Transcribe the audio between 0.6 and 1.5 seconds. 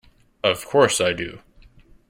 course I do!